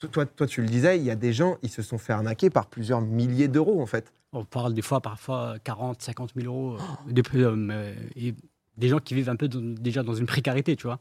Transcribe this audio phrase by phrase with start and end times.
[0.00, 2.50] Toi, toi, tu le disais, il y a des gens, ils se sont fait arnaquer
[2.50, 4.12] par plusieurs milliers d'euros, en fait.
[4.34, 6.76] On parle des fois, parfois, 40, 50 000 euros.
[6.76, 8.34] euh, des, euh, et
[8.76, 10.98] des gens qui vivent un peu dans- déjà dans une précarité, tu vois.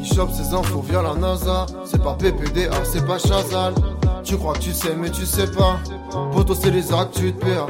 [0.00, 1.66] Il chope ses infos via la NASA.
[1.84, 3.74] C'est pas PPDA, c'est pas Chazal.
[4.24, 5.78] Tu crois que tu sais, mais tu sais pas.
[6.32, 7.68] Poto, c'est les actes, tu te perds.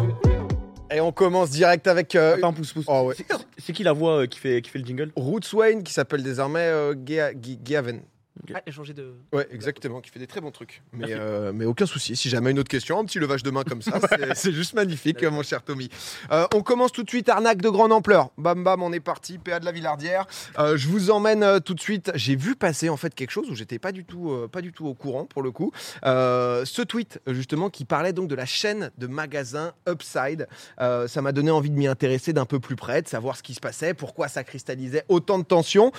[0.91, 2.87] Et on commence direct avec euh, Attends, pousse, pousse.
[2.89, 3.15] oh, ouais.
[3.59, 5.13] C'est- qui la voix euh, qui fait, qui fait le jingle?
[5.17, 6.95] Roots Wayne, qui s'appelle désormais euh,
[8.47, 8.63] Giaven.
[8.67, 9.15] Ah, changé de.
[9.33, 10.83] Ouais, exactement, qui fait des très bons trucs.
[10.93, 13.63] Mais, euh, mais aucun souci, si jamais une autre question, un petit levage de main
[13.63, 13.99] comme ça,
[14.35, 15.89] c'est- juste magnifique, mon cher Tommy.
[16.33, 18.31] Euh, on commence tout de suite, arnaque de grande ampleur.
[18.39, 20.27] Bam bam, on est parti, PA de la Villardière.
[20.59, 22.11] Euh, je vous emmène euh, tout de suite.
[22.17, 24.73] J'ai vu passer en fait quelque chose où j'étais pas du tout, euh, pas du
[24.73, 25.73] tout au courant pour le coup.
[26.05, 30.49] Euh, ce tweet justement qui parlait donc de la chaîne de magasins Upside.
[30.81, 33.43] Euh, ça m'a donné envie de m'y intéresser d'un peu plus près, de savoir ce
[33.43, 35.93] qui se passait, pourquoi ça cristallisait autant de tensions.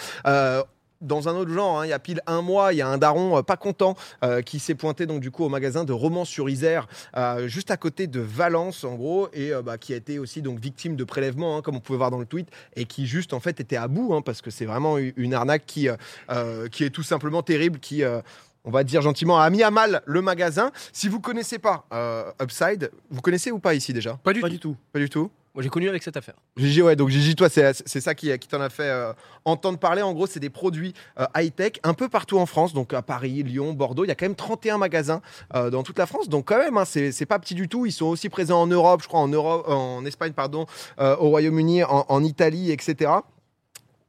[1.02, 2.98] Dans un autre genre, hein, il y a pile un mois, il y a un
[2.98, 6.88] daron euh, pas content euh, qui s'est pointé donc du coup au magasin de Romans-sur-Isère,
[7.18, 10.42] euh, juste à côté de Valence en gros, et euh, bah, qui a été aussi
[10.42, 13.34] donc victime de prélèvement, hein, comme on pouvait voir dans le tweet, et qui juste
[13.34, 15.90] en fait était à bout, hein, parce que c'est vraiment une arnaque qui,
[16.72, 18.22] qui est tout simplement terrible, qui euh,
[18.64, 20.72] on va dire gentiment, a mis à mal le magasin.
[20.92, 24.18] Si vous connaissez pas euh, Upside, vous connaissez ou pas ici déjà?
[24.24, 24.54] Pas du Pas tout.
[24.54, 24.76] du tout.
[24.92, 25.30] Pas du tout?
[25.56, 26.36] Moi, j'ai connu avec cette affaire.
[26.58, 29.14] Gigi, ouais, donc Gigi, toi, c'est c'est ça qui, qui t'en a fait euh,
[29.46, 30.02] entendre parler.
[30.02, 33.42] En gros, c'est des produits euh, high-tech un peu partout en France, donc à Paris,
[33.42, 34.04] Lyon, Bordeaux.
[34.04, 35.22] Il y a quand même 31 magasins
[35.56, 37.86] euh, dans toute la France, donc quand même, hein, c'est c'est pas petit du tout.
[37.86, 40.66] Ils sont aussi présents en Europe, je crois, en, Europe, en Espagne, pardon,
[41.00, 43.12] euh, au Royaume-Uni, en, en Italie, etc.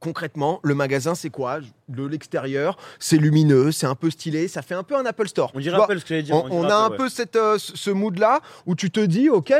[0.01, 1.59] Concrètement, le magasin, c'est quoi?
[1.87, 5.51] De l'extérieur, c'est lumineux, c'est un peu stylé, ça fait un peu un Apple Store.
[5.55, 6.35] On dirait Apple ce que j'allais dire.
[6.35, 6.97] on, a un ouais.
[6.97, 9.53] peu cette, euh, ce ce mood-là où tu te dis, ok,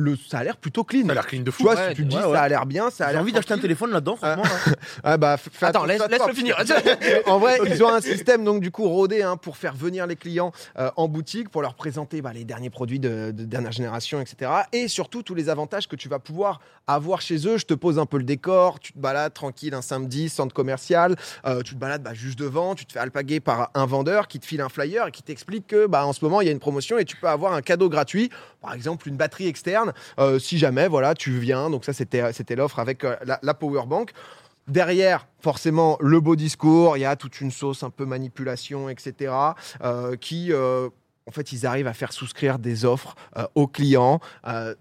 [0.00, 1.04] le, ça a l'air plutôt clean.
[1.06, 1.62] Ça a l'air clean de Tu fou.
[1.64, 3.54] vois, Ouais, si tu dis ouais, ça a l'air bien, ça a J'ai envie d'acheter
[3.54, 4.44] un téléphone là-dedans, franchement.
[4.44, 4.72] hein.
[5.04, 6.56] Ah bah, fais Attends, laisse- parce finir.
[7.26, 10.16] en vrai, ils ont un système donc du coup rodé hein, pour faire venir les
[10.16, 14.20] clients euh, en boutique, pour leur présenter bah, les derniers produits de, de dernière génération,
[14.20, 14.50] etc.
[14.72, 17.56] Et surtout tous les avantages que tu vas pouvoir avoir chez eux.
[17.58, 21.16] Je te pose un peu le décor, tu te balades tranquille un samedi, centre commercial,
[21.46, 24.38] euh, tu te balades bah, juste devant, tu te fais alpaguer par un vendeur qui
[24.40, 26.52] te file un flyer et qui t'explique que bah, en ce moment il y a
[26.52, 30.38] une promotion et tu peux avoir un cadeau gratuit, par exemple une batterie externe, euh,
[30.38, 31.70] si jamais voilà tu viens.
[31.70, 34.12] Donc ça c'était c'était l'offre avec euh, la, la power bank.
[34.68, 39.32] Derrière, forcément, le beau discours, il y a toute une sauce un peu manipulation, etc.
[39.82, 40.88] euh, qui, euh,
[41.26, 44.20] en fait, ils arrivent à faire souscrire des offres euh, aux clients.
[44.46, 44.74] Euh,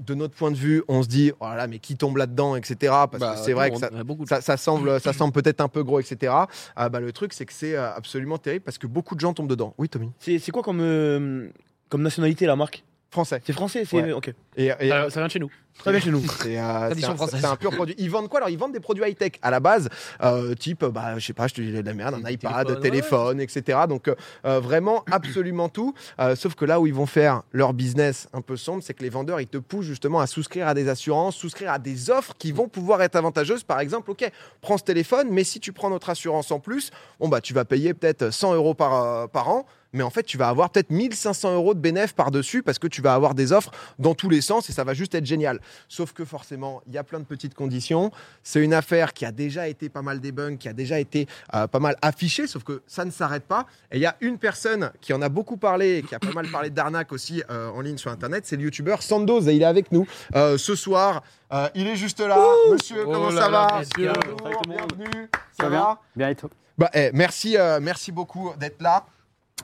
[0.00, 2.56] de notre point de vue, on se dit, oh là là, mais qui tombe là-dedans,
[2.56, 2.74] etc.
[3.10, 5.68] Parce Bah, que c'est vrai que ça, de- ça, ça semble, ça semble peut-être un
[5.68, 6.32] peu gros, etc.
[6.74, 9.48] Ah, bah, le truc, c'est que c'est absolument terrible parce que beaucoup de gens tombent
[9.48, 9.74] dedans.
[9.78, 10.10] Oui, Tommy.
[10.20, 11.48] C'est c'est quoi comme, euh,
[11.90, 12.82] comme nationalité la marque?
[13.14, 13.40] Français.
[13.46, 14.12] C'est français c'est Ouais.
[14.12, 14.34] Ok.
[14.56, 15.50] Et, et- Ça, ça vient de chez nous.
[15.78, 16.20] Très bien chez nous.
[16.42, 17.40] C'est euh, un, française.
[17.40, 17.94] c'est un pur produit.
[17.98, 18.48] Ils vendent quoi alors?
[18.48, 19.88] Ils vendent des produits high-tech à la base,
[20.22, 22.80] euh, type, bah, je sais pas, je te dis de la merde, un iPad, téléphones,
[22.80, 23.78] téléphone, etc.
[23.88, 24.14] Donc euh,
[24.46, 25.92] euh, vraiment absolument tout.
[26.20, 29.02] Euh, sauf que là où ils vont faire leur business un peu sombre, c'est que
[29.02, 32.34] les vendeurs ils te poussent justement à souscrire à des assurances, souscrire à des offres
[32.38, 33.64] qui vont pouvoir être avantageuses.
[33.64, 37.28] Par exemple, ok, prends ce téléphone, mais si tu prends notre assurance en plus, bon
[37.28, 39.66] bah tu vas payer peut-être 100 euros par, euh, par an.
[39.94, 43.00] Mais en fait, tu vas avoir peut-être 1500 euros de bénéfices par-dessus parce que tu
[43.00, 45.60] vas avoir des offres dans tous les sens et ça va juste être génial.
[45.88, 48.10] Sauf que forcément, il y a plein de petites conditions.
[48.42, 51.66] C'est une affaire qui a déjà été pas mal débunked, qui a déjà été euh,
[51.66, 53.66] pas mal affichée, sauf que ça ne s'arrête pas.
[53.92, 56.32] Et il y a une personne qui en a beaucoup parlé et qui a pas
[56.32, 59.62] mal parlé d'arnaque aussi euh, en ligne sur Internet, c'est le youtubeur Sandoz et il
[59.62, 61.22] est avec nous euh, ce soir.
[61.52, 62.36] Euh, il est juste là.
[62.72, 64.12] Monsieur, Oh comment là ça là, va monsieur.
[64.42, 65.28] Bonjour, bienvenue.
[65.52, 69.04] Ça, Ça va va Bien et toi bah, eh, merci, euh, merci beaucoup d'être là.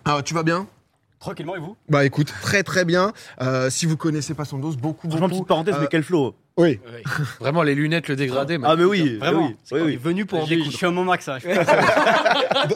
[0.08, 0.66] Euh, tu vas bien?
[1.18, 1.76] Tranquillement et vous?
[1.88, 3.12] Bah écoute, très très bien.
[3.42, 5.40] Euh, si vous connaissez pas Sandoz, beaucoup Franchement, beaucoup.
[5.40, 6.34] petite parenthèse, euh, mais quel flow.
[6.60, 6.78] Oui.
[7.40, 8.58] Vraiment, les lunettes, le dégradé.
[8.62, 9.16] Ah, mais oui.
[9.18, 9.46] Vraiment.
[9.48, 9.96] oui, oui, Il est oui.
[9.96, 11.28] venu pour en Je suis à mon max.
[11.28, 11.38] hein.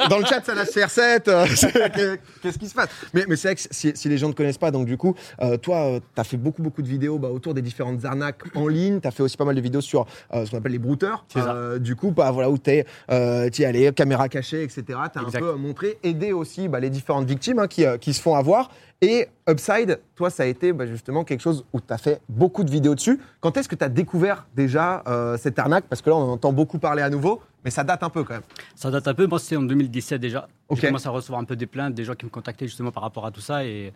[0.09, 1.29] Dans le chat, ça lâche CR7.
[1.29, 2.89] euh, c'est- Qu'est-ce qui se passe?
[3.13, 4.97] Mais, mais c'est vrai que si, si les gens ne te connaissent pas, donc du
[4.97, 8.43] coup, euh, toi, tu as fait beaucoup, beaucoup de vidéos bah, autour des différentes arnaques
[8.55, 9.01] en ligne.
[9.01, 11.27] Tu as fait aussi pas mal de vidéos sur euh, ce qu'on appelle les brouteurs.
[11.37, 14.85] Euh, du coup, bah, voilà, où tu es, euh, allé, caméra cachée, etc.
[15.13, 18.15] Tu as un peu montré, aidé aussi bah, les différentes victimes hein, qui, euh, qui
[18.15, 18.71] se font avoir.
[19.01, 22.65] Et Upside, toi, ça a été bah, justement quelque chose où tu as fait beaucoup
[22.65, 23.21] de vidéos dessus.
[23.41, 25.85] Quand est-ce que tu as découvert déjà euh, cette arnaque?
[25.89, 28.25] Parce que là, on en entend beaucoup parler à nouveau, mais ça date un peu
[28.25, 28.43] quand même.
[28.75, 29.27] Ça date un peu.
[29.27, 30.49] Moi, c'était en 2017 déjà.
[30.69, 30.79] Ok.
[30.81, 33.03] J'ai commencé à recevoir un peu des plaintes, des gens qui me contactaient justement par
[33.03, 33.65] rapport à tout ça.
[33.65, 33.93] Et,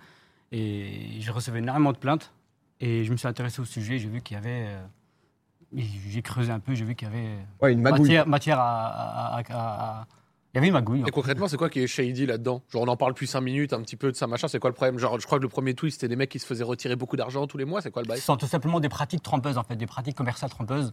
[0.52, 0.90] et
[1.20, 2.32] j'ai reçu énormément de plaintes.
[2.80, 3.98] Et je me suis intéressé au sujet.
[3.98, 4.66] J'ai vu qu'il y avait.
[4.68, 6.74] euh, J'ai creusé un peu.
[6.74, 7.28] J'ai vu qu'il y avait
[7.62, 8.00] Ouais, une magouille.
[8.02, 10.27] matière, matière à, à- à- à- à- Il
[10.58, 11.02] y avait une magouille.
[11.06, 12.62] Et concrètement, c'est quoi qui est shady là-dedans?
[12.70, 14.48] Genre, on en parle depuis 5 minutes, un petit peu de ça, machin.
[14.48, 14.98] C'est quoi le problème?
[14.98, 17.16] Genre, je crois que le premier tweet, c'était des mecs qui se faisaient retirer beaucoup
[17.16, 17.80] d'argent tous les mois.
[17.80, 18.18] C'est quoi le bail?
[18.18, 20.92] Ce sont tout simplement des pratiques trompeuses, en fait, des pratiques commerciales trompeuses.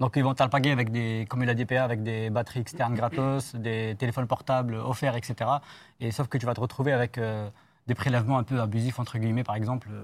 [0.00, 2.94] Donc ils vont t'alpaguer avec des, comme il a dit PA, avec des batteries externes
[2.94, 5.48] gratos, des téléphones portables offerts, etc.
[6.00, 7.48] Et sauf que tu vas te retrouver avec euh,
[7.86, 9.88] des prélèvements un peu abusifs, entre guillemets, par exemple.
[9.92, 10.02] euh,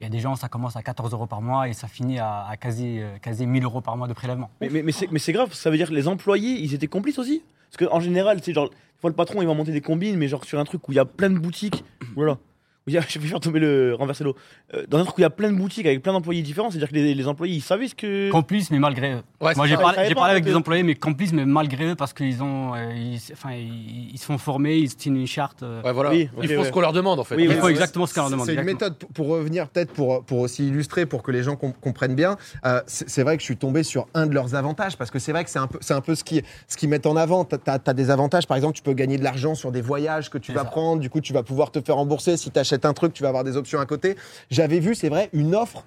[0.00, 2.18] Il y a des gens, ça commence à 14 euros par mois et ça finit
[2.18, 4.50] à, à quasi, euh, quasi 1000 euros par mois de prélèvement.
[4.60, 6.86] Mais, mais, mais c'est mais c'est grave, ça veut dire que les employés, ils étaient
[6.86, 7.42] complices aussi?
[7.72, 8.70] Parce qu'en général, tu sais, genre,
[9.04, 10.98] le patron, il va monter des combines, mais genre sur un truc où il y
[10.98, 11.84] a plein de boutiques,
[12.14, 12.38] voilà.
[12.86, 14.34] Où il y a, je vais faire tomber le renverser l'eau.
[14.74, 16.68] Euh, dans un truc où il y a plein de boutiques avec plein d'employés différents,
[16.70, 18.30] c'est-à-dire que les, les employés, ils savaient ce que.
[18.30, 19.22] Complices, mais malgré eux.
[19.40, 22.42] Ouais, Moi, j'ai parlé, pas, avec des employés, mais complices, mais malgré eux, parce qu'ils
[22.42, 25.62] ont, euh, ils, enfin, ils, ils se font former, ils signent une charte.
[25.62, 26.10] euh, Ouais, voilà.
[26.10, 26.64] Oui, Ils font ouais.
[26.66, 27.36] ce qu'on leur demande en fait.
[27.36, 28.46] Oui, ils font exactement ce qu'on leur demande.
[28.46, 31.72] C'est une méthode pour- revenir peut-être pour, pour aussi illustrer, pour que les gens com-
[31.80, 32.36] comprennent bien.
[32.66, 35.30] Euh, c'est vrai que je suis tombé sur un de leurs avantages parce que c'est
[35.32, 37.44] vrai que c'est un peu, c'est un peu ce qui ce qu'ils mettent en avant.
[37.44, 40.38] Tu as, des avantages, par exemple, tu peux gagner de l'argent sur des voyages que
[40.38, 40.66] tu vas ça.
[40.66, 41.00] prendre.
[41.00, 42.36] Du coup, tu vas pouvoir te faire rembourser.
[42.36, 44.16] Si tu achètes un truc, tu vas avoir des options à côté.
[44.50, 45.84] J'avais vu, c'est vrai, une offre.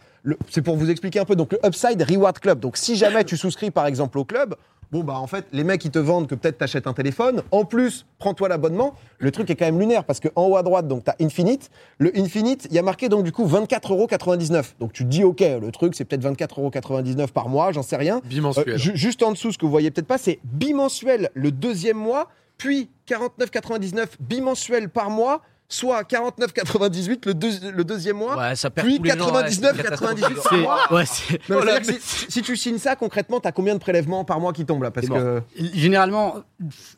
[0.50, 1.36] C'est pour vous expliquer un peu.
[1.36, 2.60] Donc le Upside Reward Club.
[2.60, 4.56] Donc si jamais tu souscris par exemple au club.
[4.92, 7.42] Bon bah en fait les mecs ils te vendent que peut-être t'achètes un téléphone.
[7.52, 8.94] En plus prends-toi l'abonnement.
[9.18, 11.70] Le truc est quand même lunaire parce que en haut à droite donc t'as Infinite.
[11.98, 14.64] Le Infinite il y a marqué donc du coup 24,99€.
[14.80, 18.18] Donc tu te dis ok le truc c'est peut-être 24,99€ par mois j'en sais rien.
[18.18, 18.78] Euh, Bimensuel.
[18.78, 22.30] ju- juste en dessous ce que vous voyez peut-être pas c'est bimensuel le deuxième mois
[22.58, 28.38] puis 49,99€ bimensuel par mois soit 49,98€ le, deux- le deuxième mois.
[28.38, 30.44] Ouais, ça perd Puis tous les gens, ouais, c'est 99,98 catastrophique.
[30.44, 30.80] par mois.
[30.92, 31.04] Ouais,
[31.48, 32.00] Voilà, si,
[32.32, 34.92] si tu signes ça, concrètement, tu as combien de prélèvements par mois qui tombent là?
[34.92, 35.42] Parce que
[35.74, 36.44] Généralement,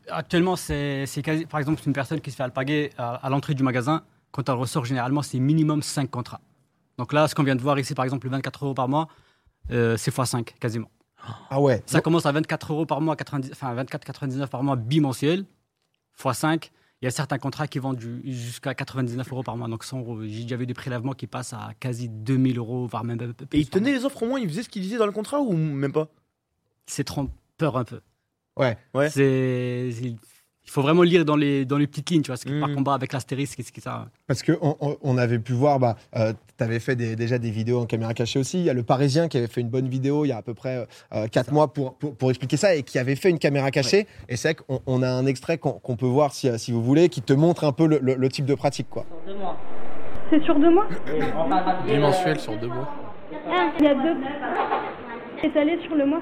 [0.09, 3.53] actuellement, c'est c'est quasi, par exemple, une personne qui se fait alpaguer à, à l'entrée
[3.53, 6.41] du magasin, quand elle ressort, généralement, c'est minimum 5 contrats.
[6.97, 9.07] Donc là, ce qu'on vient de voir ici, par exemple, 24 euros par mois,
[9.71, 10.89] euh, c'est x5 quasiment.
[11.49, 11.81] ah ouais.
[11.85, 15.45] Ça commence à 24 euros par mois, 90, enfin 24,99 par mois bimensuel,
[16.19, 16.69] x5.
[17.01, 19.67] Il y a certains contrats qui du- jusqu'à 99 euros par mois.
[19.67, 20.21] Donc 100 euros.
[20.23, 23.57] J'ai déjà vu des prélèvements qui passent à quasi 2000 euros, voire même plus.
[23.57, 25.39] Et ils tenaient les offres au moins, ils faisaient ce qu'ils disaient dans le contrat
[25.39, 26.07] ou même pas?
[26.87, 28.01] C'est trompeur un peu.
[28.55, 28.77] Ouais.
[28.95, 29.09] Ouais.
[29.11, 29.91] C'est-
[30.67, 32.59] il faut vraiment lire dans les, dans les petites lignes, tu vois, ce qui Mhm.
[32.59, 34.07] par combat avec l'astérisque, qu'est-ce qui ça.
[34.27, 37.49] Parce que on, on- on avait pu voir, bah, tu avais fait des- déjà des
[37.51, 38.59] vidéos en caméra cachée aussi.
[38.59, 40.41] Il y a le Parisien qui avait fait une bonne vidéo il y a à
[40.41, 40.85] peu près
[41.31, 44.07] 4 mois pour, pour, pour expliquer ça et qui avait fait une caméra cachée.
[44.27, 46.83] Et c'est vrai qu'on on a un extrait qu'on qu'on peut voir si, si vous
[46.83, 48.89] voulez qui te montre un peu le, le- le type de pratique.
[48.89, 49.05] Quoi.
[50.29, 50.87] C'est sur deux mois?
[51.87, 52.89] Bimensuel sur deux mois.
[53.49, 54.15] Ah, il y a deux.
[55.43, 56.21] Étalé sur le mois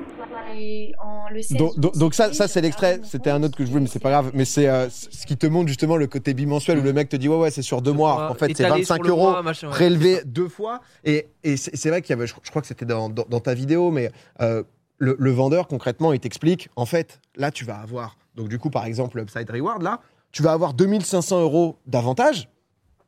[0.57, 2.97] Et en le 16 Donc, donc- donc ça, ça c'est l'extrait.
[2.97, 4.31] ça C'était un autre que je voulais, mais c'est pas grave.
[4.33, 7.15] Mais c'est euh, ce qui te montre justement le côté bimensuel où le mec te
[7.15, 8.29] dit ouais ouais c'est sur deux mois.
[8.29, 9.29] En fait c'est Étalé sur 25 le euros.
[9.31, 9.73] mois, machin, ouais.
[9.73, 10.81] prélevé deux fois.
[11.03, 13.39] Et, et c'est vrai qu'il y avait, je, je crois que c'était dans, dans- dans
[13.39, 14.63] ta vidéo, mais euh,
[14.97, 18.69] le, le vendeur, concrètement, il t'explique, en fait, là, tu vas avoir, donc du coup,
[18.69, 19.99] par exemple, l'Upside Reward, là,
[20.31, 22.47] tu vas avoir 2500 euros d'avantage.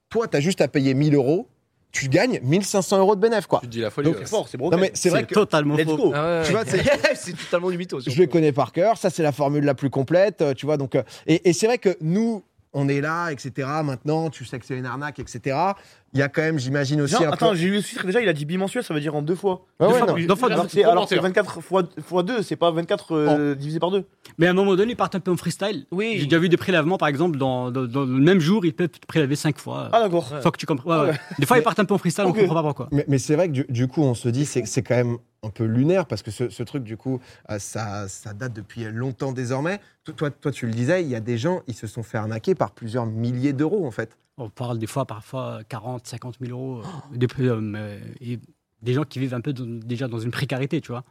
[0.10, 1.48] Toi, tu as juste à payer 1000 euros.
[1.92, 3.60] Tu gagnes 1500 euros de bénéfice, quoi.
[3.62, 4.06] Tu te dis la folie.
[4.08, 4.22] Donc, ouais.
[4.24, 4.80] C'est fort, c'est Non, broken.
[4.80, 5.98] mais c'est vrai que totalement Let's faux.
[5.98, 6.12] go.
[6.14, 6.84] Ah ouais, Tu vois, c'est-
[7.16, 8.00] c'est totalement du mytho.
[8.00, 8.32] je le peut.
[8.34, 8.98] connais par cœur.
[8.98, 10.78] Ça, c'est la formule la plus complète, euh, tu vois.
[10.78, 12.44] Donc, euh, et, et c'est vrai que nous,
[12.80, 13.68] on est là, etc.
[13.84, 15.58] Maintenant, tu sais que c'est une arnaque, etc.
[16.14, 18.22] Il y a quand même, j'imagine aussi Genre, un attends, j'ai lu le titre déjà,
[18.22, 19.66] il a dit bimensuel, ça veut dire en deux fois.
[19.80, 20.14] Ouais, Deux ouais, fois non.
[20.14, 20.92] plus- Deux fois, alors c'est fois.
[20.92, 24.06] alors c'est 24 fois, fois 2, c'est pas 24 euh, divisé par 2.
[24.38, 25.86] Mais à un moment donné, ils partent un peu en freestyle.
[25.92, 26.16] Oui.
[26.20, 28.90] J'ai déjà vu des prélèvements, par exemple, dans, dans- dans le même jour, ils peuvent
[28.90, 29.90] te prélever 5 fois.
[29.92, 30.32] Ah d'accord.
[30.42, 30.92] Faut que tu comprennes.
[31.02, 31.20] Ouais, ouais.
[31.40, 32.36] Des fois, Mais- ils partent un peu en freestyle, Ok.
[32.38, 32.90] on comprend pas pourquoi.
[32.92, 35.18] Mais, mais c'est vrai que du, du coup, on se dit, c'est c'est quand même
[35.44, 37.20] un peu lunaire parce que ce, ce truc, du coup,
[37.50, 39.80] euh, ça, ça date depuis longtemps désormais.
[40.04, 42.18] Toi, toi, toi, tu le disais, il y a des gens, ils se sont fait
[42.18, 44.18] arnaquer par plusieurs milliers d'euros, en fait.
[44.38, 46.82] On parle des fois, parfois, 40, 50 000 euros.
[46.82, 48.40] euh, des, euh, et
[48.82, 51.04] des gens qui vivent un peu dans- déjà dans une précarité, tu vois.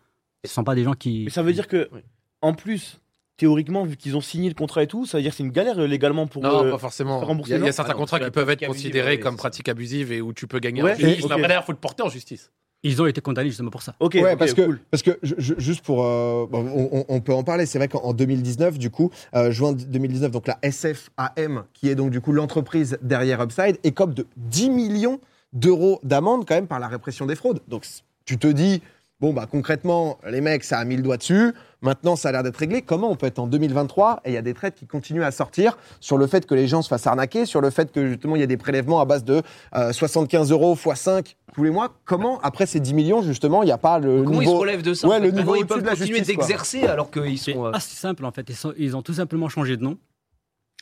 [0.44, 1.24] Ce ne sont pas des gens qui.
[1.24, 2.00] Mais ça veut dire que, Oui.
[2.40, 3.00] en plus,
[3.36, 5.50] théoriquement, vu qu'ils ont signé le contrat et tout, ça veut dire que c'est une
[5.50, 6.42] galère légalement pour.
[6.42, 7.20] Non, euh, pas forcément.
[7.44, 9.68] Il y a, y certains Ah non, contrats qui peuvent être abusive, considérés comme pratiques
[9.68, 11.24] abusives et où tu peux gagner Ouais, en justice.
[11.24, 12.52] et- Mais après, derrière, il faut le porter en justice.
[12.82, 13.94] Ils ont été condamnés justement pour ça.
[14.00, 14.80] Ok, ouais, parce que, cool.
[14.90, 16.04] parce que je- juste pour.
[16.04, 17.66] euh, bon, on, peut en parler.
[17.66, 21.94] C'est vrai qu'en en 2019, du coup, euh, juin 2019, donc la SFAM, qui est
[21.94, 25.20] donc du coup l'entreprise derrière Upside, écope de 10 millions
[25.52, 27.60] d'euros d'amende quand même par la répression des fraudes.
[27.66, 27.86] Donc
[28.24, 28.82] tu te dis,
[29.20, 31.52] bon, bah concrètement, les mecs, ça a mis le doigt dessus.
[31.82, 32.82] Maintenant, ça a l'air d'être réglé.
[32.82, 35.30] Comment on peut être en 2023 et il y a des traites qui continuent à
[35.30, 38.34] sortir sur le fait que les gens se fassent arnaquer, sur le fait que justement
[38.36, 39.42] il y a des prélèvements à base de
[39.74, 41.94] euh, 75 euros x 5 tous les mois?
[42.04, 44.82] Comment, après ces 10 millions, justement, il n'y a pas le Comment ils se relèvent
[44.82, 47.38] de ça Ouais, en le niveau Comment ils peuvent de la continuer d'exercer alors qu'ils
[47.38, 47.66] C'est sont.
[47.66, 48.46] euh, assez simple en fait.
[48.48, 49.98] Ils, sont- ils ont tout simplement changé de nom.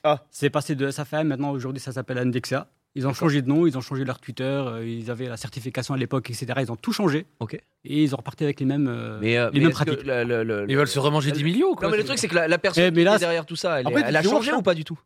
[0.05, 0.23] Ah.
[0.31, 2.67] C'est passé de SAFM, maintenant aujourd'hui ça s'appelle Indexia.
[2.97, 5.95] Ils ont changé de nom, ils ont changé leur Twitter, euh, ils avaient la certification
[5.95, 6.47] à l'époque, etc.
[6.61, 7.27] Ils ont tout changé.
[7.41, 7.55] Ok.
[7.55, 10.05] Et ils ont reparti avec les mêmes, euh, Mais, euh, les mais mêmes pratiques.
[10.05, 12.19] le- le- le- Ils veulent se remanger 10 millions ou quoi Non, mais le truc,
[12.19, 13.89] c'est que la, la personne Eh, mais qui là, est derrière tout ça, elle, est-
[13.91, 14.99] Après, elle a changé ou pas du tout?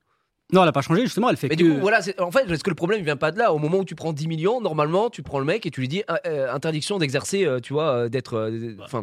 [0.53, 1.63] Non, elle n'a pas changé, justement, elle fait Mais que.
[1.63, 3.59] du coup, voilà, en fait, est-ce que le problème il vient pas de là Au
[3.59, 6.03] moment où tu prends 10 millions, normalement, tu prends le mec et tu lui dis
[6.27, 8.35] euh, interdiction d'exercer, euh, tu vois, euh, d'être.
[8.35, 9.03] euh, Enfin, à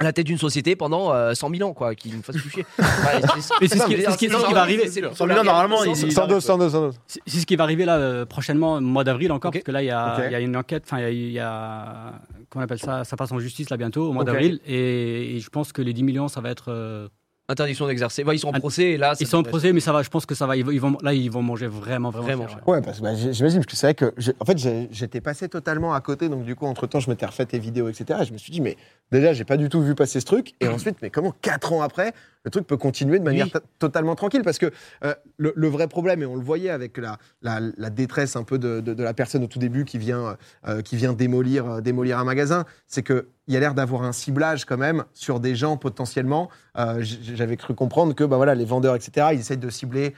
[0.00, 2.66] la tête d'une société pendant euh, 100 000 ans, quoi, qui me fasse toucher.
[2.78, 2.86] Mais
[3.22, 4.88] c'est ce qui- c'est ce qui- c'est ce qui va arriver.
[5.14, 6.90] Sans lui, normalement, il- il- 102, 102, 102.
[7.06, 9.54] C'est c'est ce qui va arriver là euh, prochainement, au mois d'avril encore, Ok.
[9.54, 10.22] parce que là il y, a, Ok.
[10.26, 12.12] il y a une enquête, enfin il y y, a,
[12.50, 14.28] comment on appelle ça, ça passe en justice là bientôt au mois Ok.
[14.30, 17.08] d'avril, et, et je pense que les 10 millions ça va être, euh,
[17.46, 18.24] Interdiction d'exercer.
[18.24, 19.12] Ouais, ils sont en procès et là.
[19.20, 20.80] ils sont en procès, mais ça va, je pense que ça va, ils vont, ils
[20.80, 22.66] vont- là ils vont manger vraiment vraiment, Vraiment cher.
[22.66, 24.56] Ouais, parce que bah, j'imagine, parce que c'est vrai que, en fait,
[24.90, 27.90] j'étais passé totalement à côté, donc du coup, entre temps, je m'étais refait tes vidéos,
[27.90, 28.20] etc.
[28.22, 28.78] Et je me suis dit, mais
[29.12, 30.54] déjà, j'ai pas du tout vu passer ce truc.
[30.60, 32.12] Et ensuite, mais comment, quatre ans après,
[32.44, 33.60] le truc peut continuer de manière Oui.
[33.78, 34.42] totalement tranquille?
[34.44, 34.70] Parce que
[35.04, 38.42] euh, le, le vrai problème, et on le voyait avec la, la, la détresse un
[38.44, 40.36] peu de, de- de la personne au tout début qui vient,
[40.68, 44.04] euh, qui vient démolir, euh, démolir un magasin, c'est que il y a l'air d'avoir
[44.04, 46.48] un ciblage quand même sur des gens potentiellement.
[46.78, 50.14] euh, J'avais cru comprendre que bah voilà, les vendeurs, etc., ils essayent de cibler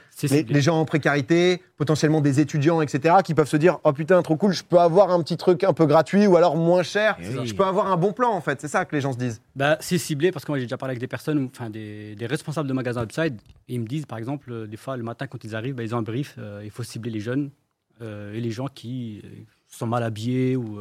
[0.47, 4.37] les, gens en précarité, potentiellement des étudiants, etc., qui peuvent se dire Oh putain, trop
[4.37, 7.17] cool, je peux avoir un petit truc un peu gratuit ou alors moins cher.
[7.21, 7.47] Eh oui.
[7.47, 8.61] Je peux avoir un bon plan, en fait.
[8.61, 9.41] C'est ça que les gens se disent.
[9.55, 12.25] Bah, c'est ciblé parce que moi j'ai déjà parlé avec des personnes, enfin des, des
[12.25, 15.27] responsables de magasins Upside, et ils me disent par exemple, euh, des fois le matin
[15.27, 17.51] quand ils arrivent, bah, ils ont un brief, euh, il faut cibler les jeunes
[18.01, 19.21] euh, et les gens qui
[19.67, 20.79] sont mal habillés ou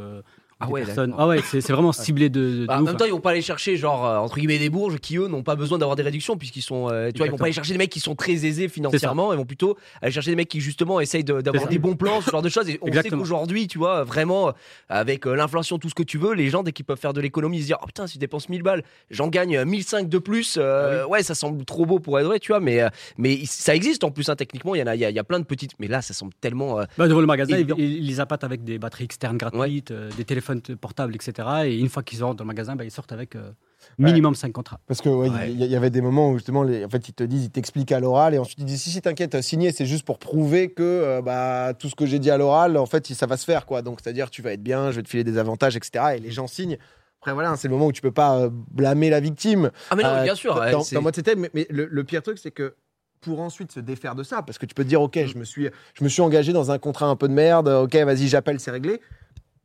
[0.58, 0.84] Ah ouais.
[1.18, 2.98] Ah ouais, c'est vraiment ciblé de, Bah, en ouf, même hein.
[2.98, 5.42] temps, ils vont pas aller chercher, genre, euh, entre guillemets, des bourges qui, eux, n'ont
[5.42, 6.88] pas besoin d'avoir des réductions, puisqu'ils sont.
[6.90, 9.34] euh, tu vois, ils vont pas aller chercher des mecs qui sont très aisés financièrement,
[9.34, 12.30] ils vont plutôt aller chercher des mecs qui, justement, essayent d'avoir des bons plans, ce
[12.30, 12.70] genre de choses.
[12.70, 13.20] Et on sait Exactement.
[13.20, 14.54] qu'aujourd'hui, tu vois, vraiment,
[14.88, 17.20] avec euh, l'inflation, tout ce que tu veux, les gens, dès qu'ils peuvent faire de
[17.20, 20.18] l'économie, ils se disent, oh putain, si je dépense 1000 balles, j'en gagne 1005 de
[20.18, 20.56] plus.
[20.58, 22.80] Ah Ouais, ça semble trop beau pour être vrai, tu vois, mais,
[23.18, 25.16] mais ça existe en plus, hein, techniquement, il y en a, il y, a, il
[25.16, 25.72] y a plein de petites.
[25.78, 26.76] Mais là, ça semble tellement.
[26.96, 30.46] Bah, devant le magasin, ils, ils les appâtent avec des batteries externes gratuites, des téléphones
[30.81, 31.49] portables, etc.
[31.67, 33.50] Et une fois qu'ils rentrent dans le magasin, bah, ils sortent avec euh,
[33.99, 34.81] minimum 5 contrats.
[34.87, 35.69] Parce que ouais, il Ouais.
[35.69, 38.00] y, avait des moments où justement, les, en fait, ils te disent, ils t'expliquent à
[38.00, 41.23] l'oral, et ensuite ils disent si si t'inquiète, signer, c'est juste pour prouver que euh,
[41.23, 43.83] bah, tout ce que j'ai dit à l'oral, en fait, ça va se faire, quoi.
[43.83, 46.17] Donc c'est-à-dire, tu vas être bien, je vais te filer des avantages, etc.
[46.17, 46.79] Et les gens signent.
[47.21, 49.71] Après voilà, c'est le moment où tu peux pas euh, blâmer la victime.
[49.91, 50.55] Ah, mais non, Euh, bien sûr.
[50.55, 52.76] dans- ouais, dans, moi, c'était, mais, mais le, le pire truc, c'est que
[53.21, 55.45] pour ensuite se défaire de ça, parce que tu peux te dire, ok, je me
[55.45, 58.61] suis, je me suis engagé dans un contrat un peu de merde, ok, vas-y, j'appelle,
[58.61, 59.00] c'est réglé.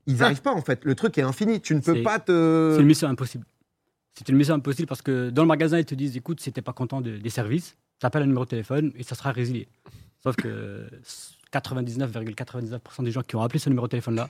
[0.07, 0.83] Ils n'arrivent pas en fait.
[0.85, 1.61] Le truc est infini.
[1.61, 2.73] Tu ne peux pas te.
[2.75, 3.45] C'est une mission impossible.
[4.17, 6.61] C'est une mission impossible parce que dans le magasin, ils te disent écoute, si t'es
[6.61, 9.67] pas content de- des services, t'appelles un numéro de téléphone et ça sera résilié.
[10.23, 10.87] Sauf que
[11.53, 14.29] 99,99% des gens qui ont appelé ce numéro de téléphone-là,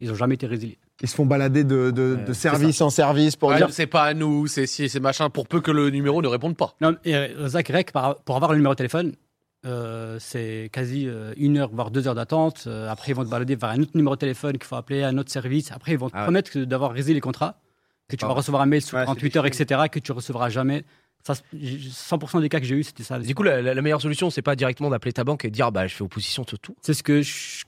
[0.00, 0.78] ils n'ont jamais été résiliés.
[1.02, 3.68] Ils se font balader de, de- Ouais, de c'est service en service pour Ouais, dire.
[3.72, 6.56] c'est pas à nous, c'est si, c'est machin, pour peu que le numéro ne réponde
[6.56, 6.74] pas.
[6.80, 9.14] Non, et euh, Zach Rec, pour avoir le numéro de téléphone,
[9.66, 12.64] euh, c'est quasi euh, une heure, voire deux heures d'attente.
[12.66, 15.02] Euh, après, ils vont te balader vers un autre numéro de téléphone qu'il faut appeler,
[15.02, 15.72] un autre service.
[15.72, 16.24] Après, ils vont te Ah ouais.
[16.24, 17.60] promettre d'avoir résilié les contrats,
[18.08, 20.12] que tu vas recevoir un mail sous Ouais, c'est 48 des heures, etc., que tu
[20.12, 20.84] recevras jamais.
[21.26, 23.18] Ça, c'est- j- 100% des cas que j'ai eu, c'était ça.
[23.18, 25.54] Du coup, la, la- la meilleure solution, c'est pas directement d'appeler ta banque et de
[25.54, 26.76] dire bah je fais opposition sur tout.
[26.80, 27.64] c'est ce que je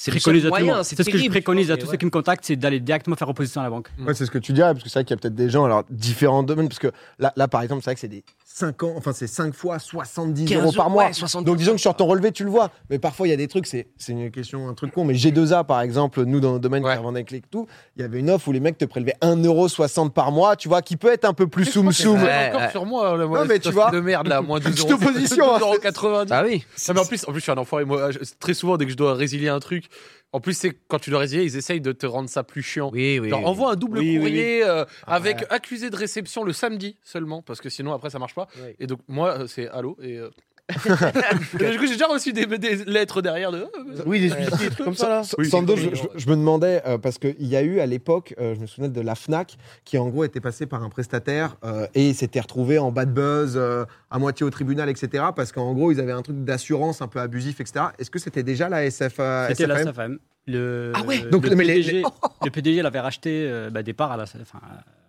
[0.00, 0.84] C'est le préconise seul le moyen.
[0.84, 3.16] C'est ce que je préconise à tous mais ceux qui me contactent, c'est d'aller directement
[3.16, 3.88] faire opposition à la banque.
[4.06, 5.50] Ouais, c'est ce que tu dirais, parce que c'est vrai qu'il y a peut-être des
[5.50, 8.22] gens, alors différents domaines, parce que là, là par exemple, c'est vrai que c'est des
[8.46, 11.06] 5 ans, enfin c'est 5 fois 70 15 euros par mois.
[11.06, 12.70] ouais, 70 Donc disons que sur ton relevé, tu le vois.
[12.90, 15.04] Mais parfois, il y a des trucs, c'est une question, un truc con.
[15.04, 16.92] Mais G2A, par exemple, nous, dans le domaine Ouais.
[16.92, 19.16] qui revendait avec les tout, il y avait une offre où les mecs te prélevaient
[19.20, 22.22] 1,60€ par mois, tu vois, qui peut être un peu plus soum soum.
[22.22, 22.70] Ouais, encore ouais.
[22.70, 23.90] sur moi, là, moi, Non, mais cette tu offre vois.
[23.90, 25.02] de merde là, moins 12 Petite euros.
[25.02, 25.58] opposition, hein.
[25.82, 26.64] 12,90 Ah oui.
[26.88, 27.84] Mais en plus, en plus, je suis un enfoiré.
[27.84, 29.87] Moi, très souvent, dès que je dois résilier un truc,
[30.32, 32.90] en plus, c'est quand tu dois résilier, ils essayent de te rendre ça plus chiant.
[32.92, 33.30] Oui, oui.
[33.30, 33.46] Genre, oui.
[33.46, 35.46] envoie un double Oui, courrier euh, Ah avec ouais.
[35.50, 38.46] accusé de réception le samedi seulement, parce que sinon, après, ça marche pas.
[38.62, 38.76] Ouais.
[38.78, 39.96] Et donc, moi, euh, c'est allô.
[40.02, 43.58] Et, euh, et du coup, j'ai déjà reçu des, des lettres derrière de.
[43.58, 45.22] euh, Oui, des des trucs comme ça là.
[45.38, 47.86] Oui, Sando, je, comme- je- je me demandais, euh, parce qu'il y a eu à
[47.86, 50.88] l'époque, euh, je me souviens de la FNAC, qui en gros était passé par un
[50.90, 55.24] prestataire euh, et s'était retrouvé en bad buzz, euh, à moitié au tribunal, etc.
[55.34, 57.86] Parce qu'en gros, ils avaient un truc d'assurance un peu abusif, etc.
[57.98, 60.18] Est-ce que c'était déjà la SF, C'était la SFM?
[60.46, 61.18] Le, Ah ouais.
[61.24, 62.02] le Donc, mais les- PDG,
[62.44, 64.60] le PDG, il avait racheté euh, bah, des parts à la, enfin,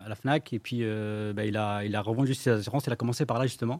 [0.03, 2.85] à la FNAC et puis euh, bah, il, a, il a revendu ses assurances.
[2.87, 3.79] Il a commencé par là justement.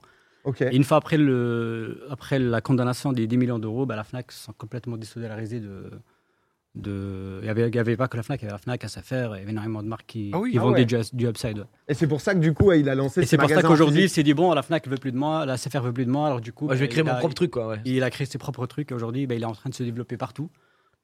[0.62, 4.31] Et une fois après, le, après la condamnation des 10 millions d'euros, bah, la FNAC
[4.31, 5.91] se sont complètement désolidarisés de.
[6.75, 7.39] de...
[7.41, 8.84] Il n'y avait, il y avait pas que la FNAC, il y avait la FNAC,
[8.88, 10.86] SFR, il y avait énormément de marques qui, Ah oui, qui ah vendaient ouais.
[10.86, 11.60] du, du upside.
[11.60, 11.65] ouais.
[11.88, 13.62] Et c'est pour ça que du coup, il a lancé Et ce c'est pour ça
[13.62, 16.05] qu'aujourd'hui, il s'est dit bon, la FNAC veut plus de moi, la SFR veut plus
[16.05, 16.67] de moi, alors du coup.
[16.69, 17.67] Je vais bah, créer mon a- propre truc, quoi.
[17.67, 17.81] Ouais.
[17.86, 19.84] Il a créé ses propres trucs et aujourd'hui, bah, il est en train de se
[19.84, 20.50] développer partout.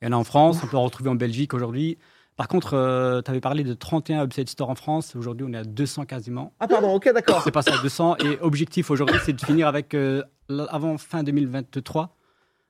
[0.01, 1.98] Il y en a en France, on peut en retrouver en Belgique aujourd'hui.
[2.36, 5.15] Par contre, tu avais parlé de 31 Upside Store en France.
[5.15, 6.54] Aujourd'hui, on est à 200 quasiment.
[6.60, 7.42] Ah pardon, ok, d'accord.
[7.44, 8.18] C'est passé à 200.
[8.18, 10.22] Et objectif aujourd'hui, c'est de finir avec, euh,
[10.70, 12.15] avant fin 2023,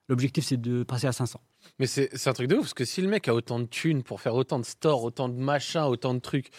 [0.08, 1.40] l'objectif, c'est de passer à 500.
[1.80, 3.66] Mais c'est c'est un truc de ouf, parce que si le mec a autant de
[3.66, 6.52] thunes pour faire autant de stores, autant de machins, autant de trucs,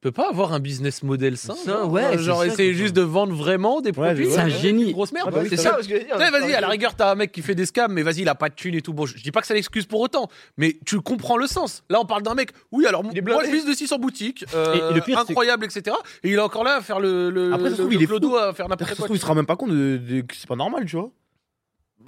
[0.00, 1.54] peut pas avoir un business model sain.
[1.56, 4.30] Sain, genre, ouais, c'est genre ça, essayer juste de vendre vraiment des Ouais, produits.
[4.30, 4.84] c'est un génie.
[4.84, 5.26] une Grosse merde.
[5.28, 7.54] Ah bah oui, C'est ça, Ouais, vas-y, à la rigueur, t'as un mec qui fait
[7.56, 8.92] des scams, mais vas-y, il a pas de thunes et tout.
[8.92, 11.82] Bon, je, dis pas que ça l'excuse pour autant, mais tu comprends le sens.
[11.90, 14.44] Là, on parle d'un mec, oui, alors Il est moi, je vis de 600 boutiques,
[14.54, 15.96] euh, Et- et le pire, c'est- incroyable, etc.
[16.22, 17.96] Et il est encore là à faire le, le, Après, ça se le- trouve, le
[17.96, 18.36] il est clodo, fou.
[18.36, 19.04] à faire Ça n'importe se quoi.
[19.06, 21.10] trouve, il se rend même pas compte que c'est pas normal, tu vois.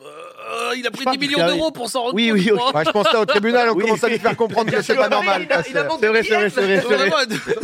[0.01, 0.05] Euh,
[0.77, 2.39] il a pris Je sais pas, 10 millions d'euros pour s'en rendre Oui, compte.
[2.39, 2.77] oui, crois.
[2.77, 3.85] Ouais, je pense là, au tribunal, on Oui.
[3.85, 5.47] commence à lui faire comprendre que c'est pas normal.
[5.65, 6.77] C'est vrai, c'est vrai, c'est vrai.
[6.79, 7.17] Vraiment,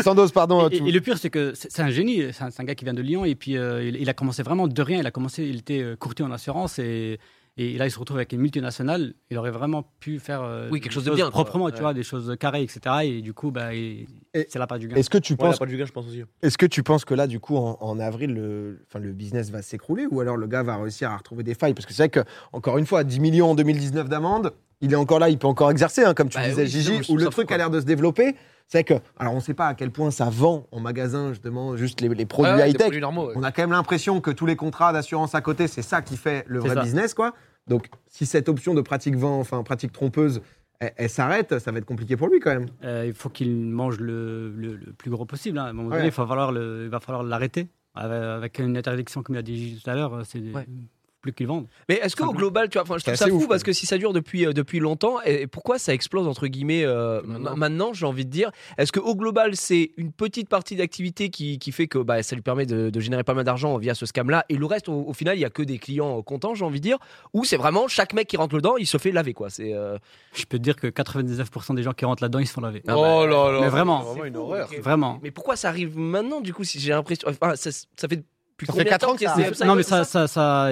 [0.02, 0.68] Sandos, pardon.
[0.68, 2.24] Et, le pire, c'est que c'est un génie.
[2.32, 4.66] C'est un, gars qui vient de Lyon et puis euh, il, il a commencé vraiment
[4.68, 5.00] de rien.
[5.00, 7.18] Il a commencé, il était euh, courtier en assurance et,
[7.56, 9.14] et là il se retrouve avec une multinationale.
[9.30, 11.44] Il aurait vraiment pu faire euh, Oui, quelque chose de bien, quoi.
[11.44, 11.80] proprement, tu Ouais.
[11.80, 12.80] vois, des choses carrées, etc.
[13.04, 13.70] Et du coup, bah,
[14.34, 14.96] c'est la part du gain.
[14.96, 16.22] Est-ce que tu Ouais, penses la du gars, je pense aussi.
[16.42, 19.50] Est-ce que tu penses que là, du coup, en, en avril, le, enfin, le business
[19.50, 21.74] va s'écrouler ou alors le gars va réussir à retrouver des failles?
[21.74, 22.20] Parce que c'est vrai que,
[22.52, 25.70] encore une fois, 10 millions en 2019 d'amende, il est encore là, il peut encore
[25.70, 27.84] exercer, hein, comme tu Bah disais, oui, Gigi, où le truc a l'air de se
[27.86, 28.34] développer.
[28.68, 31.76] C'est que, alors on ne sait pas à quel point ça vend en magasin, justement,
[31.76, 32.90] juste les, les produits des high-tech.
[32.92, 33.32] ouais.
[33.36, 36.16] On a quand même l'impression que tous les contrats d'assurance à côté, c'est ça qui
[36.16, 36.82] fait le vrai ça.
[36.82, 37.32] business, quoi.
[37.68, 40.40] Donc, si cette option de pratique vent, enfin pratique trompeuse,
[40.80, 42.66] elle, elle s'arrête, ça va être compliqué pour lui quand même.
[42.84, 45.58] Euh, il faut qu'il mange le, le- le plus gros possible.
[45.58, 45.64] hein.
[45.66, 45.98] À un moment Ouais.
[45.98, 47.68] donné, il, va falloir le- il va falloir l'arrêter.
[47.94, 50.66] Avec, avec une interdiction, comme il a dit tout à l'heure, c'est Ouais.
[51.26, 51.66] Plus qu'il vende.
[51.88, 53.86] Mais est-ce qu'au global, tu vois, enfin, je trouve ça fou ouf, parce que si
[53.86, 57.50] ça dure depuis, euh, depuis longtemps, et, et pourquoi ça explose entre guillemets euh, Maintenant.
[57.50, 61.58] ma- maintenant, j'ai envie de dire Est-ce qu'au global, c'est une petite partie d'activité qui,
[61.58, 64.06] qui fait que bah, ça lui permet de, de générer pas mal d'argent via ce
[64.06, 66.54] scam-là, et le reste, au, au final, il y a que des clients euh, contents,
[66.54, 66.98] j'ai envie de dire,
[67.34, 69.50] ou c'est vraiment chaque mec qui rentre dedans, il se fait laver quoi.
[69.50, 69.98] C'est euh,
[70.34, 72.82] Je peux te dire que 99% des gens qui rentrent là-dedans, ils se font laver.
[72.88, 73.60] Ah Oh là là.
[73.60, 74.00] Mais vraiment.
[74.00, 74.68] c'est vraiment une fou, horreur.
[74.80, 75.18] Vraiment.
[75.22, 78.66] Mais pourquoi ça arrive maintenant du coup Si j'ai l'impression, enfin, ça, ça fait depuis
[78.66, 80.04] Ça combien fait de quatre temps ans que ça c'est non, mais y a ça,
[80.04, 80.70] ça, ça,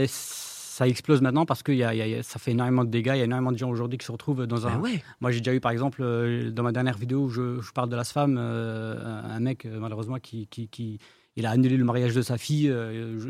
[0.74, 2.90] ça explose maintenant parce que y a, y a- y a- ça fait énormément de
[2.90, 3.12] dégâts.
[3.14, 4.74] Il y a énormément de gens aujourd'hui qui se retrouvent dans un.
[4.76, 5.02] Bah ouais.
[5.20, 7.88] Moi, j'ai déjà eu, par exemple, euh, dans ma dernière vidéo où je, je parle
[7.90, 10.98] de la SFAM, euh, un un mec, euh, malheureusement, qui, qui, qui-
[11.36, 12.68] il a annulé le mariage de sa fille.
[12.70, 13.28] euh, je-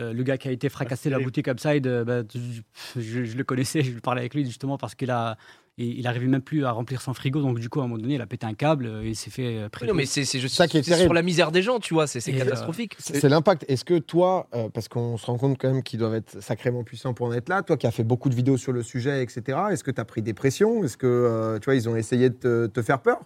[0.00, 3.24] euh, le gars qui a été fracassé Ah, la boutique Upside, euh, bah, je, je-
[3.24, 5.36] je le connaissais, je parlais avec lui justement parce qu'il a.
[5.80, 8.00] Il il arrivait même plus à remplir son frigo, donc du coup, à un moment
[8.00, 9.92] donné, il a pété un câble euh, et il s'est fait euh, Oui, prêter.
[9.92, 11.94] non, mais c'est c'est juste Ça qui est c'est sur la misère des gens, tu
[11.94, 12.96] vois, c'est euh, catastrophique.
[12.98, 13.64] C'est l'impact.
[13.68, 16.84] Est-ce que toi, euh, parce qu'on se rend compte quand même qu'ils doivent être sacrément
[16.84, 19.22] puissants pour en être là, toi qui as fait beaucoup de vidéos sur le sujet,
[19.22, 20.84] etc., est-ce que tu as pris des pressions?
[20.84, 23.20] Est-ce que, euh, tu vois, ils ont essayé de te, te faire peur?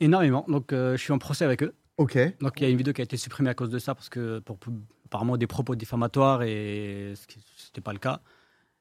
[0.00, 0.44] Énormément.
[0.48, 1.72] Donc, euh, je suis en procès avec eux.
[1.96, 2.18] Ok.
[2.40, 4.10] Donc il y a une vidéo qui a été supprimée à cause de ça parce
[4.10, 4.58] que pour,
[5.06, 7.24] apparemment des propos diffamatoires et ce
[7.68, 8.20] n'était pas le cas.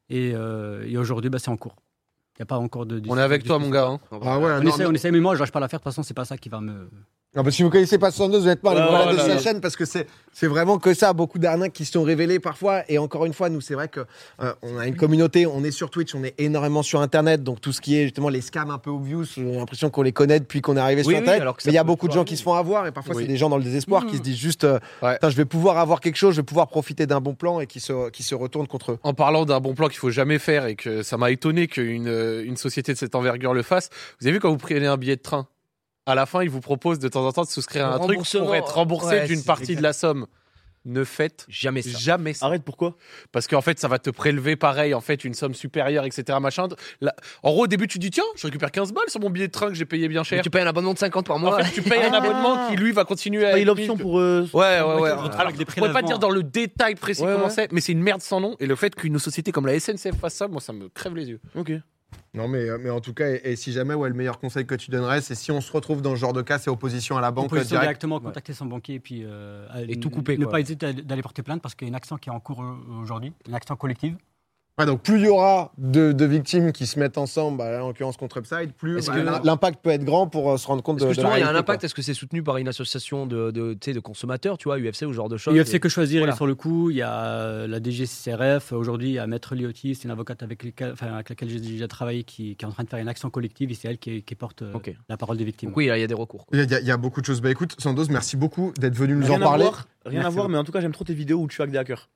[0.10, 1.76] Et, euh, et aujourd'hui, bah, c'est en cours.
[2.38, 3.02] Il n'y a pas encore de.
[3.08, 3.88] On est avec toi, mon gars.
[3.88, 4.00] hein.
[4.12, 5.80] Ah ouais, On non, essaie, mais- on essaie, mais moi, je lâche pas l'affaire.
[5.80, 6.90] De toute façon, c'est pas ça qui va me.
[7.36, 9.12] Non, parce que si vous connaissez pas Sandoz, vous n'êtes pas allé Ouais, vous balader
[9.12, 9.42] ouais, sur là, la là.
[9.42, 12.84] chaîne parce que c'est c'est vraiment que ça, beaucoup d'arnaques qui se sont révélées parfois.
[12.90, 14.02] Et encore une fois, nous, c'est vrai que
[14.42, 17.62] euh, on a une communauté, on est sur Twitch, on est énormément sur Internet, donc
[17.62, 20.40] tout ce qui est justement les scams un peu obvious, j'ai l'impression qu'on les connaît
[20.40, 21.42] depuis qu'on est arrivé Oui, sur oui, Internet.
[21.42, 22.92] alors que ça mais il y a beaucoup de gens qui se font avoir et
[22.92, 23.24] parfois Oui.
[23.24, 24.08] c'est des gens dans le désespoir Mmh.
[24.08, 25.18] qui se disent juste, euh, Ouais.
[25.24, 27.80] Je vais pouvoir avoir quelque chose, je vais pouvoir profiter d'un bon plan et qui
[27.80, 28.98] se qui se retournent contre eux.
[29.04, 32.08] En parlant d'un bon plan qu'il faut jamais faire et que ça m'a étonné qu'une
[32.46, 33.90] une société de cette envergure le fasse.
[34.20, 35.48] Vous avez vu quand vous prenez un billet de train,
[36.06, 38.20] à la fin, ils vous proposent de temps en temps de souscrire à un truc
[38.32, 39.78] pour être remboursé ouais, d'une partie exact.
[39.78, 40.28] de la somme.
[40.88, 41.98] Ne faites Jamais ça.
[41.98, 42.46] jamais ça.
[42.46, 42.96] Arrête, pourquoi?
[43.32, 46.38] Parce qu'en fait, ça va te prélever pareil, en fait, une somme supérieure, etc.
[46.40, 46.68] Machin.
[47.02, 49.48] Là, en gros, au début, tu dis, tiens, je récupère 15 balles sur mon billet
[49.48, 50.44] de train que j'ai payé bien Mais cher.
[50.44, 51.64] Tu payes un abonnement de 50 par En mois.
[51.64, 52.18] fait, tu payes un Ah.
[52.18, 54.20] abonnement qui, lui, va continuer à être l'option pour.
[54.20, 55.02] euh, Ouais, ouais, ouais.
[55.02, 57.50] Ouais, Alors, je pourrais pas dire dans le détail précis Ouais, comment ouais.
[57.50, 58.56] c'est, mais c'est une merde sans nom.
[58.60, 61.30] Et le fait qu'une société comme la SNCF fasse ça, moi, ça me crève les
[61.30, 61.40] yeux.
[61.56, 61.72] Ok.
[62.34, 64.66] Non, mais, euh, mais en tout cas, et, et si jamais, ouais, le meilleur conseil
[64.66, 67.18] que tu donnerais, c'est si on se retrouve dans ce genre de cas, c'est opposition
[67.18, 67.84] à la banque Opposition direct.
[67.86, 69.22] directement, contacter son banquier et puis.
[69.26, 70.54] euh, Et tout couper, Ne quoi.
[70.54, 72.62] pas hésiter d'aller porter plainte parce qu'il y a une action qui est en cours
[72.62, 74.18] euh, aujourd'hui, une action collective.
[74.78, 77.88] Ouais, donc plus il y aura de, de victimes qui se mettent ensemble, bah, en
[77.88, 80.98] l'occurrence contre Upside, plus Est-ce bah, l'impact peut être grand pour euh, se rendre compte
[80.98, 81.86] de, que de la justement il y a un impact?
[81.86, 85.14] Est-ce que c'est soutenu par une association de, de, consommateurs, tu vois, UFC ou ce
[85.14, 85.56] genre de choses?
[85.58, 86.32] UFC que choisir, Voilà.
[86.32, 86.90] elle est sur le coup.
[86.90, 88.74] Il y a euh, la DGCRF.
[88.74, 91.62] Aujourd'hui, il y a Maître Liotti, c'est une avocate avec, lesquelles- enfin, avec laquelle j'ai
[91.62, 93.98] déjà travaillé qui, qui est en train de faire une action collective et c'est elle
[93.98, 94.74] qui, qui porte euh,
[95.08, 95.70] la parole des victimes.
[95.70, 96.48] Donc oui, il y a des recours.
[96.52, 97.40] Il y, a, il y a beaucoup de choses.
[97.40, 99.64] Bah écoute, Sandoz, merci beaucoup d'être venu nous Rien en parler.
[99.64, 101.70] voir, rien à voir, mais en tout cas, j'aime trop tes vidéos où tu hack
[101.72, 102.10] des hackers.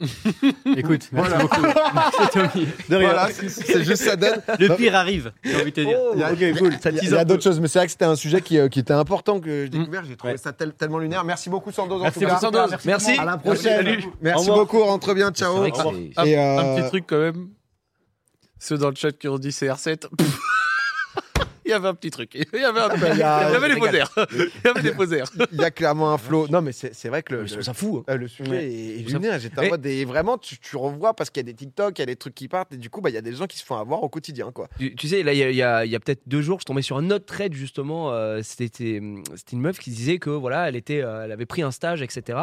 [0.76, 1.60] Écoute, merci beaucoup.
[1.94, 2.66] Merci, Tommy.
[2.88, 3.08] De rien.
[3.10, 4.40] Voilà, c'est- c'est juste ça donne.
[4.58, 5.98] Le pire arrive, j'ai envie de te dire.
[6.14, 6.72] Il y a, Ok, cool.
[6.72, 8.40] il y a- il y a d'autres choses, mais c'est vrai que c'était un sujet
[8.40, 10.02] qui, euh, qui était important que j'ai découvert.
[10.04, 10.38] J'ai trouvé Ouais.
[10.38, 11.22] ça tel- tellement lunaire.
[11.24, 12.00] Merci beaucoup, Sandoz.
[12.00, 12.32] Merci en tout cas.
[12.40, 12.76] beaucoup, Sandoz.
[12.86, 13.10] Merci.
[13.18, 13.76] À la prochaine.
[13.84, 14.04] Salut.
[14.22, 14.58] Merci Au revoir.
[14.66, 14.82] beaucoup.
[14.84, 15.30] Rentre bien.
[15.32, 15.52] Ciao.
[15.54, 15.94] C'est vrai que revoir.
[15.94, 17.48] c'est- Un, Et, un euh, petit truc quand même.
[18.58, 20.06] Ceux dans le chat qui ont dit CR7.
[21.70, 22.34] Il y avait un petit truc.
[22.52, 24.12] Il y avait, un- bah, il y a- il y avait des poseurs.
[24.32, 25.28] Il y avait des poseurs.
[25.52, 26.48] Il y a clairement un flow.
[26.48, 27.98] Non, mais c'est c'est vrai que le, le- ça fou.
[28.08, 28.12] hein.
[28.12, 28.64] euh, le sujet Ouais.
[28.64, 29.38] est, est Ça- lunaire.
[29.38, 32.00] J'étais en mode, et vraiment, tu, tu revois parce qu'il y a des TikTok, il
[32.00, 33.46] y a des trucs qui partent, et du coup, bah, il y a des gens
[33.46, 34.68] qui se font avoir au quotidien, quoi.
[34.78, 36.42] Tu, tu sais, là, il y a, il y a- il y a peut-être deux
[36.42, 38.12] jours, je tombais sur un autre thread justement.
[38.12, 38.70] euh, C'était
[39.36, 42.02] c'était une meuf qui disait que voilà, elle était, euh, elle avait pris un stage,
[42.02, 42.40] etc.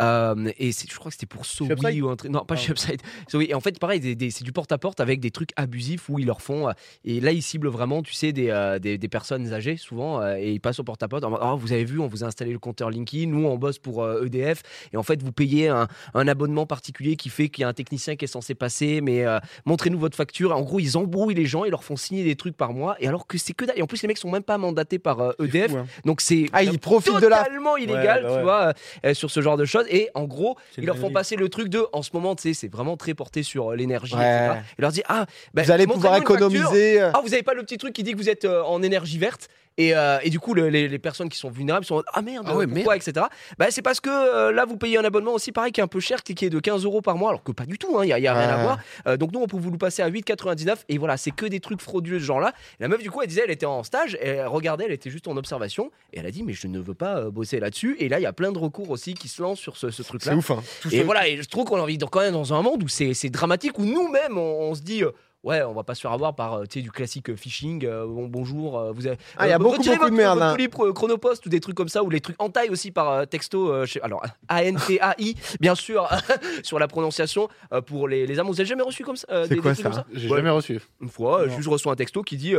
[0.00, 2.30] Euh, et c'est- je crois que c'était pour Sowi ou un truc.
[2.30, 2.58] Non, pas Ah.
[2.58, 3.00] chez Upside.
[3.40, 6.68] Et en fait, pareil, c'est du porte-à-porte avec des trucs abusifs où ils leur font.
[6.68, 6.72] euh,
[7.04, 10.20] et là, ils ciblent vraiment, tu sais, des, euh, des, des personnes âgées souvent.
[10.22, 11.24] euh, et ils passent au porte-à-porte.
[11.24, 13.26] Oh, vous avez vu, on vous a installé le compteur Linky.
[13.26, 14.62] Nous, on bosse pour euh, EDF.
[14.92, 17.72] Et en fait, vous payez un, un abonnement particulier qui fait qu'il y a un
[17.72, 19.00] technicien qui est censé passer.
[19.00, 19.24] Mais
[19.66, 20.54] montrez-nous votre facture.
[20.56, 22.96] En gros, ils embrouillent les gens, ils leur font signer des trucs par mois.
[23.00, 23.78] Et alors que c'est que dalle.
[23.78, 25.70] Et en plus, les mecs sont même pas mandatés par EDF.
[25.72, 25.86] fou, hein.
[26.04, 27.38] Donc c'est Ah, ils profitent de la.
[27.44, 28.74] totalement illégal, Ouais, bah ouais.
[28.74, 29.84] tu vois, sur ce genre de choses.
[29.90, 32.54] Et en gros, ils leur font passer le truc de, en ce moment, tu sais,
[32.54, 34.50] c'est vraiment très porté sur l'énergie, Ouais.
[34.78, 37.00] Ils leur disent, ah, bah, Vous allez pouvoir économiser.
[37.00, 39.48] Ah, vous avez pas le petit truc qui dit que vous êtes en énergie verte
[39.80, 42.44] et, euh, et du coup, le- les, les personnes qui sont vulnérables sont ah merde,
[42.48, 43.26] Ah ouais, pourquoi, etc.
[43.58, 45.86] Bah, c'est parce que euh, là, vous payez un abonnement aussi, pareil, qui est un
[45.86, 48.06] peu cher, qui est de 15 euros par mois, alors que pas du tout, il
[48.06, 48.62] n'y a, y a rien à Ouais.
[48.64, 48.78] voir.
[49.06, 51.60] Euh, donc, nous, on peut vous le passer à 8,99 et voilà, c'est que des
[51.60, 52.54] trucs frauduleux de ce genre-là.
[52.80, 55.10] La meuf, du coup, elle disait, elle était en stage, et elle regardait, elle était
[55.10, 57.94] juste en observation et elle a dit, mais je ne veux pas euh, bosser là-dessus.
[58.00, 60.02] Et là, il y a plein de recours aussi qui se lancent sur ce, ce
[60.02, 60.34] C'est truc-là.
[60.34, 60.60] ouf, hein.
[60.90, 62.88] Et voilà, et je trouve qu'on a envie de quand même dans un monde où
[62.88, 65.04] c'est c'est dramatique, où nous-mêmes on, on se dit.
[65.44, 67.84] Ouais, on va pas se faire avoir par euh, tu sais, du classique euh, phishing.
[67.86, 69.16] euh, bon, bonjour, vous avez.
[69.36, 70.92] Ah, il y a beaucoup, beaucoup de votre- merde, votre hein.
[70.92, 73.72] Chronopost ou des trucs comme ça, ou les trucs en taille aussi par euh, texto.
[73.72, 76.08] euh, chez- alors, A-N-T-A-I, bien sûr,
[76.64, 78.48] sur la prononciation euh, pour les, les âmes.
[78.48, 80.36] Vous avez jamais reçu comme ça euh, C'est quoi ça comme J'ai Ouais.
[80.38, 80.80] jamais reçu.
[81.00, 82.54] Une fois, euh, je reçois un texto qui dit.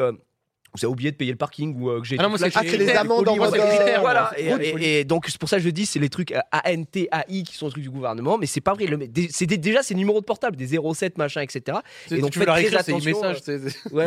[0.75, 2.49] Vous avez oublié de payer le parking ou euh, que j'ai Ah non, moi, c'est
[2.51, 5.49] flashé, Ah, les amendes en mode, euh, Voilà, et, route, et- et donc c'est pour
[5.49, 8.37] ça que je dis c'est les trucs euh, ANTAI qui sont les trucs du gouvernement,
[8.37, 8.85] mais c'est pas vrai.
[9.31, 11.77] C'est déjà ces numéros de portable, des 07 machin, etc.
[12.11, 14.05] Et donc, tu faites écrire, très c'est des attention, c'est- Ouais,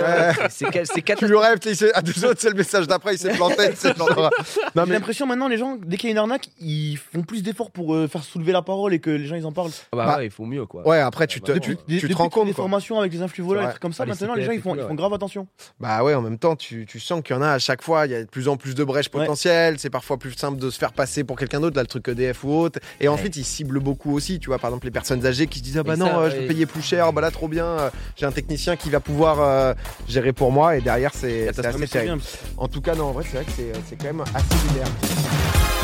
[0.51, 3.19] c'est- c'est Tu lui rêves, tu sais, à deux autres, c'est le message d'après, il
[3.19, 3.65] s'est planté.
[3.83, 7.71] J'ai l'impression maintenant, les gens, dès qu'il y a une arnaque, ils font plus d'efforts
[7.71, 9.71] pour euh, faire soulever la parole et que les gens ils en parlent.
[9.93, 10.87] Ah bah, Bah, ouais, il faut mieux quoi.
[10.87, 12.47] ouais, après, tu te, Bah, tu, te rends compte.
[12.47, 14.83] des formations avec les influx trucs comme ça, Ah, maintenant les gens ils font, ils
[14.83, 15.47] font grave attention.
[15.81, 18.07] Bah ouais, en même temps, tu, tu sens qu'il y en a à chaque fois,
[18.07, 19.21] il y a de plus en plus de brèches Ouais.
[19.21, 22.07] potentielles, c'est parfois plus simple de se faire passer pour quelqu'un d'autre, là, le truc
[22.09, 22.79] EDF ou autre.
[23.01, 25.65] Et ensuite, ils ciblent beaucoup aussi, tu vois, par exemple, les personnes âgées qui se
[25.65, 27.49] disent Ah bah Et non, ça, euh, je vais payer plus cher, bah là, trop
[27.49, 29.75] bien, euh, j'ai un technicien qui va pouvoir euh,
[30.09, 32.17] gérer pour moi, et derrière, c'est Ah, assez terrible.
[32.17, 32.25] bien.
[32.57, 33.53] En tout cas, non, en vrai, c'est vrai que
[33.89, 35.82] c'est quand même assez lunaire.